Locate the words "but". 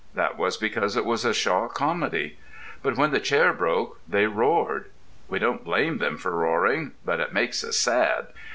2.81-2.97, 7.05-7.19